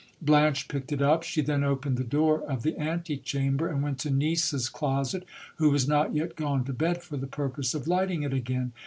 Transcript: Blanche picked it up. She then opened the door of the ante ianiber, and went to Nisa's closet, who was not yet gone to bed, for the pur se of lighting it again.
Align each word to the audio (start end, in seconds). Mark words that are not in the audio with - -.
Blanche 0.19 0.67
picked 0.67 0.91
it 0.91 0.99
up. 0.99 1.21
She 1.21 1.43
then 1.43 1.63
opened 1.63 1.95
the 1.95 2.03
door 2.03 2.41
of 2.47 2.63
the 2.63 2.75
ante 2.75 3.19
ianiber, 3.19 3.69
and 3.69 3.83
went 3.83 3.99
to 3.99 4.09
Nisa's 4.09 4.67
closet, 4.67 5.25
who 5.57 5.69
was 5.69 5.87
not 5.87 6.15
yet 6.15 6.35
gone 6.35 6.63
to 6.63 6.73
bed, 6.73 7.03
for 7.03 7.17
the 7.17 7.27
pur 7.27 7.53
se 7.61 7.77
of 7.77 7.87
lighting 7.87 8.23
it 8.23 8.33
again. 8.33 8.71